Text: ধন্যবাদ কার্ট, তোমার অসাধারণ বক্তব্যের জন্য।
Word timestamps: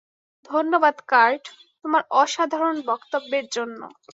ধন্যবাদ 0.49 0.95
কার্ট, 1.07 1.43
তোমার 1.85 2.01
অসাধারণ 2.13 2.77
বক্তব্যের 2.87 3.45
জন্য। 3.51 3.81